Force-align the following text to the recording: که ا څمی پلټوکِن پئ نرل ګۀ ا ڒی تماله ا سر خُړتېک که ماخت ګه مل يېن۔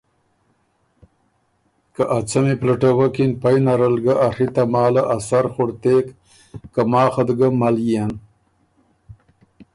که 1.93 2.03
ا 2.15 2.17
څمی 2.29 2.55
پلټوکِن 2.61 3.31
پئ 3.41 3.55
نرل 3.65 3.95
ګۀ 4.03 4.13
ا 4.25 4.27
ڒی 4.35 4.45
تماله 4.55 5.03
ا 5.15 5.17
سر 5.27 5.45
خُړتېک 5.53 6.05
که 6.73 6.81
ماخت 6.91 7.27
ګه 7.39 7.47
مل 7.59 7.75
يېن۔ 7.89 8.11